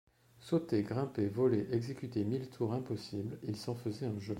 Sauter, 0.39 0.81
grimper, 0.81 1.27
voler, 1.27 1.67
exécuter 1.73 2.23
mille 2.25 2.49
tours 2.49 2.73
impossibles, 2.73 3.37
il 3.43 3.55
s’en 3.55 3.75
faisait 3.75 4.07
un 4.07 4.17
jeu. 4.19 4.29